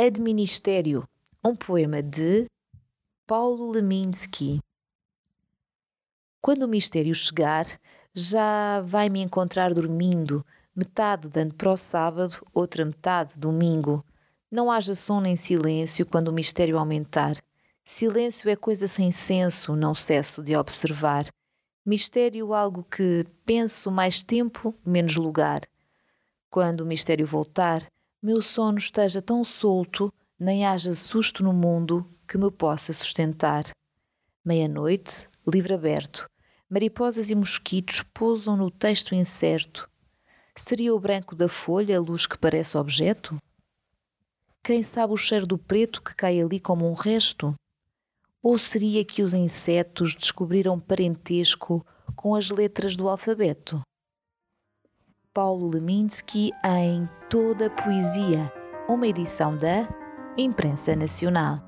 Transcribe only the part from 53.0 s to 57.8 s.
alfabeto? Paulo Leminski em Toda a